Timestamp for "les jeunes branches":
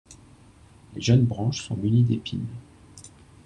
0.95-1.61